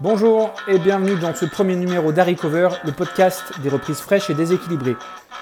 [0.00, 4.34] Bonjour et bienvenue dans ce premier numéro d'Harry Cover, le podcast des reprises fraîches et
[4.34, 4.94] déséquilibrées.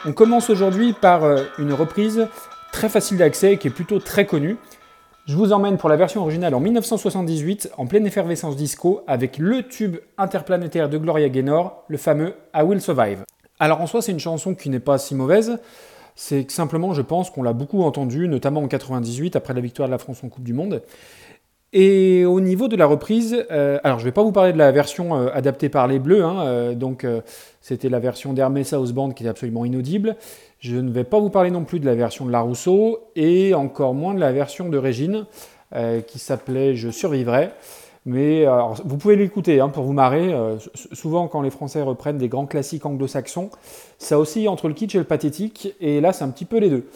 [0.07, 2.27] On commence aujourd'hui par euh, une reprise
[2.73, 4.57] très facile d'accès et qui est plutôt très connue.
[5.27, 9.63] Je vous emmène pour la version originale en 1978, en pleine effervescence disco, avec le
[9.63, 13.25] tube interplanétaire de Gloria Gaynor, le fameux I Will Survive.
[13.61, 15.59] Alors en soi, c'est une chanson qui n'est pas si mauvaise.
[16.15, 19.93] C'est simplement, je pense qu'on l'a beaucoup entendue, notamment en 98, après la victoire de
[19.93, 20.81] la France en Coupe du Monde.
[21.79, 24.57] Et au niveau de la reprise, euh, alors je ne vais pas vous parler de
[24.57, 27.07] la version euh, adaptée par les Bleus, hein, euh, donc
[27.61, 30.17] c'était la version d'Hermès House Band qui est absolument inaudible.
[30.59, 33.53] Je ne vais pas vous parler non plus de la version de La Rousseau et
[33.53, 35.27] encore moins de la version de Régine
[36.07, 37.51] qui s'appelait Je survivrai.
[38.07, 38.47] Mais
[38.85, 40.35] vous pouvez l'écouter hein, pour vous marrer.
[40.93, 43.51] souvent, quand les Français reprennent des grands classiques anglo-saxons,
[43.99, 45.75] ça aussi entre le kitsch et le pathétique.
[45.81, 46.87] Et là, c'est un petit peu les deux.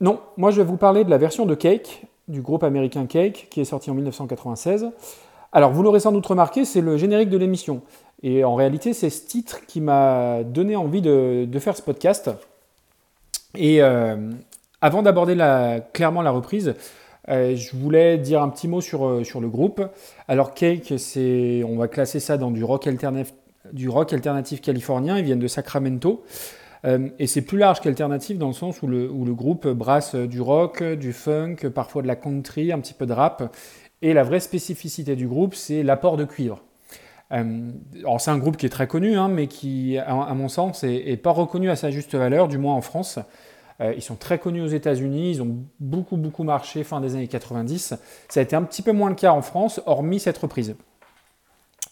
[0.00, 3.48] non, moi, je vais vous parler de la version de Cake du groupe américain Cake,
[3.50, 4.90] qui est sorti en 1996.
[5.52, 7.82] Alors, vous l'aurez sans doute remarqué, c'est le générique de l'émission.
[8.22, 12.30] Et en réalité, c'est ce titre qui m'a donné envie de, faire ce podcast.
[13.56, 14.30] Et euh,
[14.80, 15.36] avant d'aborder
[15.92, 16.74] clairement la reprise,
[17.30, 19.82] euh, je voulais dire un petit mot sur, euh, le groupe.
[20.26, 23.34] Alors, Cake, on va classer ça dans du rock, alternatif,
[23.72, 25.16] du rock alternatif californien.
[25.18, 26.22] Ils viennent de Sacramento.
[26.84, 30.82] Euh, et c'est plus large qu'alternative dans le sens où le, groupe brasse du rock,
[30.82, 33.54] du funk, parfois de la country, un petit peu de rap.
[34.02, 36.62] Et la vraie spécificité du groupe, c'est l'apport de cuivre.
[37.32, 40.84] Euh, alors c'est un groupe qui est très connu, hein, mais qui, à, mon sens,
[40.84, 43.18] n'est pas reconnu à sa juste valeur, du moins en France.
[43.80, 47.28] Euh, ils sont très connus aux États-Unis, ils ont beaucoup beaucoup marché fin des années
[47.28, 47.94] 90.
[48.28, 50.74] Ça a été un petit peu moins le cas en France, hormis cette reprise.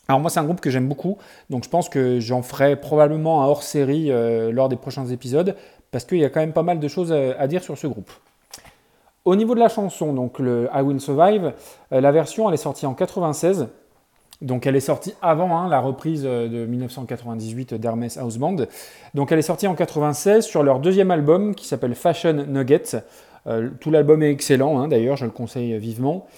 [0.08, 1.18] Alors moi c'est un groupe que j'aime beaucoup,
[1.50, 5.56] donc je pense que j'en ferai probablement un hors-série euh, lors des prochains épisodes,
[5.90, 8.10] parce qu'il y a quand même pas mal de choses à, dire sur ce groupe.
[9.24, 11.52] Au niveau de la chanson, donc le I Will Survive,
[11.92, 13.66] euh, la version elle est sortie en 96,
[14.42, 18.38] donc elle est sortie avant hein, la reprise euh, de 1998 d'Hermès House.
[19.14, 23.02] Donc elle est sortie en 96 sur leur deuxième album qui s'appelle Fashion Nuggets.
[23.80, 26.28] tout l'album est excellent, hein, d'ailleurs je le conseille vivement.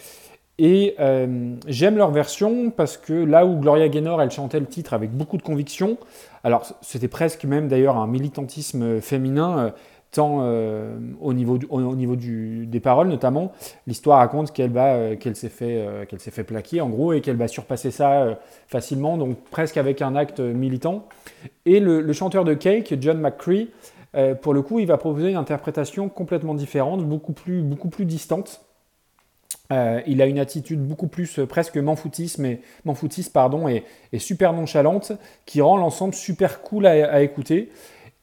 [0.58, 4.92] Et euh, j'aime leur version parce que là où Gloria Gaynor, elle chantait le titre
[4.92, 5.98] avec beaucoup de conviction,
[6.42, 9.70] alors c'était presque même d'ailleurs un militantisme féminin, euh,
[10.10, 13.52] tant euh, au niveau, au, niveau des paroles notamment.
[13.86, 14.72] L'histoire raconte qu'elle
[15.20, 19.16] qu'elle s'est fait, qu'elle s'est fait plaquer en gros et qu'elle va surpasser ça facilement,
[19.16, 21.04] donc presque avec un acte militant.
[21.66, 23.68] Et le, le chanteur de Cake, John McCree,
[24.40, 28.62] pour le coup, il va proposer une interprétation complètement différente, beaucoup plus, beaucoup plus distante.
[29.70, 32.60] Euh, il a une attitude beaucoup plus euh, presque m'enfoutiste, mais
[33.34, 33.84] pardon, et,
[34.18, 35.12] super nonchalante,
[35.44, 37.70] qui rend l'ensemble super cool à, écouter.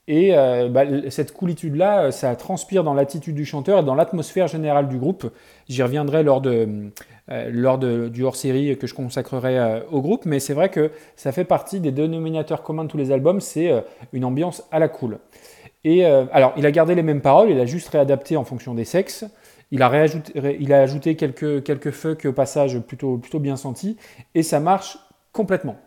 [0.08, 4.88] Et euh, bah, cette coolitude-là, ça transpire dans l'attitude du chanteur et dans l'atmosphère générale
[4.88, 5.32] du groupe.
[5.68, 6.92] J'y reviendrai lors, de,
[7.28, 11.80] lors du hors-série que je consacrerai au groupe, mais c'est vrai que ça fait partie
[11.80, 13.72] des dénominateurs communs de tous les albums, c'est
[14.14, 15.18] une ambiance à la cool.
[15.84, 18.86] Et alors, il a gardé les mêmes paroles, il a juste réadapté en fonction des
[18.86, 19.26] sexes.
[19.72, 23.98] Il a, ajouté quelques, quelques au passage plutôt, plutôt bien sentis,
[24.34, 24.98] et ça marche
[25.32, 25.78] complètement.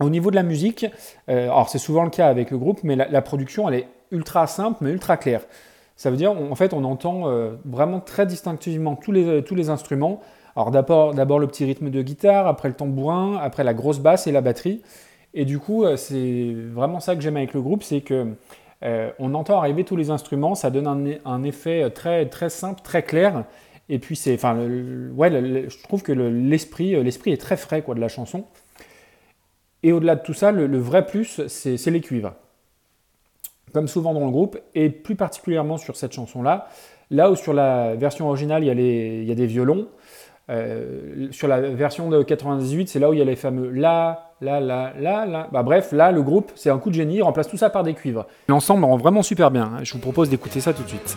[0.00, 0.84] Au niveau de la musique,
[1.30, 4.46] euh, alors c'est souvent le cas avec le groupe, mais la, production elle est ultra
[4.46, 5.40] simple mais ultra claire.
[5.96, 9.70] Ça veut dire en fait on entend euh, vraiment très distinctivement tous les, tous les
[9.70, 10.20] instruments.
[10.54, 14.32] Alors d'abord, le petit rythme de guitare, après le tambourin, après la grosse basse et
[14.32, 14.82] la batterie.
[15.32, 18.34] Et du coup euh, c'est vraiment ça que j'aime avec le groupe, c'est que
[18.86, 23.02] euh, on entend arriver tous les instruments, ça donne un, effet très, très simple, très
[23.02, 23.44] clair.
[23.88, 25.30] Et puis c'est, enfin, ouais,
[25.68, 28.44] je trouve que l'esprit, l'esprit est très frais quoi de la chanson.
[29.82, 32.34] Et au-delà de tout ça, le, vrai plus, c'est les cuivres.
[33.72, 36.68] Comme souvent dans le groupe, et plus particulièrement sur cette chanson-là,
[37.10, 39.88] là où sur la version originale il y a des violons,
[40.48, 44.32] euh, sur la version de 98, c'est là où il y a les fameux la,
[44.40, 45.48] la, la, la, la.
[45.52, 47.82] Bah, bref, là, le groupe, c'est un coup de génie, il remplace tout ça par
[47.82, 48.26] des cuivres.
[48.48, 49.64] L'ensemble rend vraiment super bien.
[49.64, 49.80] Hein.
[49.82, 51.16] Je vous propose d'écouter ça tout de suite.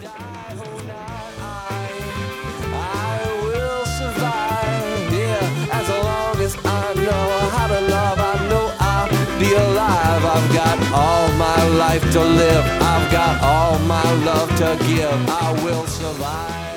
[10.40, 12.66] I've got all my life to live.
[12.82, 15.12] I've got all my love to give.
[15.30, 16.69] I will survive.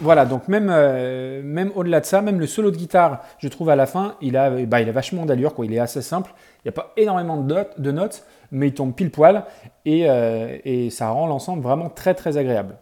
[0.00, 3.70] Voilà, donc même, euh, même au-delà de ça, même le solo de guitare, je trouve
[3.70, 5.64] à la fin, il a, bah, il vachement d'allure, quoi.
[5.66, 6.32] il est assez simple.
[6.58, 9.44] Il n'y a pas énormément de notes, de notes, mais il tombe pile poil
[9.84, 12.76] et, euh, et ça rend l'ensemble vraiment très très agréable.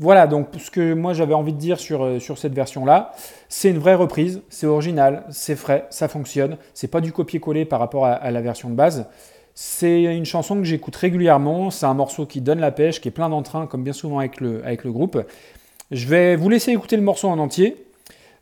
[0.00, 3.12] Voilà, donc ce que moi j'avais envie de dire sur, euh, sur cette version-là,
[3.48, 7.80] c'est une vraie reprise, c'est original, c'est frais, ça fonctionne, c'est pas du copier-coller par
[7.80, 9.08] rapport à, la version de base.
[9.54, 13.12] C'est une chanson que j'écoute régulièrement, c'est un morceau qui donne la pêche, qui est
[13.12, 15.18] plein d'entrain, comme bien souvent avec le groupe.
[15.90, 17.76] Je vais vous laisser écouter le morceau en entier.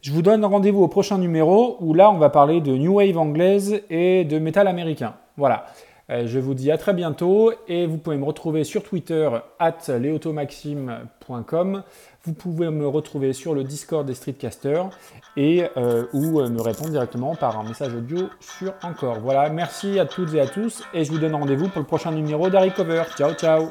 [0.02, 3.16] Je vous donne rendez-vous au prochain numéro où là on va parler de New Wave
[3.18, 5.14] anglaise et de métal américain.
[5.36, 5.66] Voilà.
[6.08, 9.28] Euh, je vous dis à très bientôt et vous pouvez me retrouver sur Twitter
[9.58, 11.82] at leotomaxime.com.
[12.24, 14.90] Vous pouvez me retrouver sur le Discord des Streetcasters
[15.36, 19.20] et euh, ou me répondre directement par un message audio sur Encore.
[19.20, 22.12] Voilà, merci à toutes et à tous et je vous donne rendez-vous pour le prochain
[22.12, 23.04] numéro d'Harry Cover.
[23.16, 23.70] Ciao ciao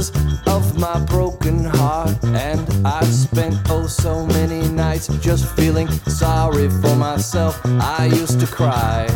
[0.00, 2.16] Pieces of my broken heart.
[2.24, 7.60] And I've spent oh so many nights just feeling sorry for myself.
[7.64, 9.06] I used to cry.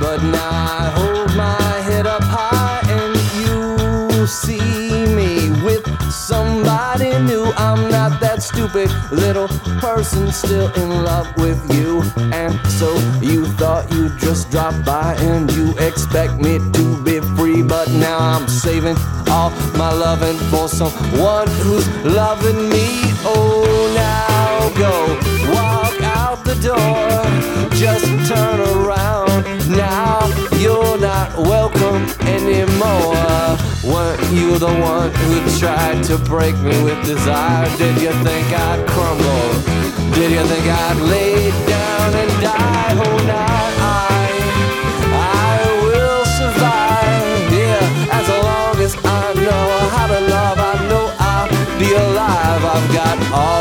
[0.00, 7.52] But now I hold my head up high and you see me with somebody new.
[7.56, 9.48] I'm not that stupid little
[9.80, 12.02] person still in love with you.
[12.32, 17.62] And so you thought you'd just drop by and you expect me to be free.
[17.62, 18.96] But now I'm saving
[19.28, 22.86] all my loving for someone who's loving me.
[23.24, 23.64] Oh,
[23.94, 24.92] now go
[25.52, 27.68] walk out the door.
[27.76, 29.44] Just turn around.
[29.68, 30.26] Now
[30.56, 33.14] you're not welcome anymore.
[33.84, 37.68] Weren't you the one who tried to break me with desire?
[37.76, 39.48] Did you think I'd crumble?
[40.14, 42.94] Did you think I'd lay down and die?
[43.04, 44.18] Oh, not I.
[44.20, 44.27] I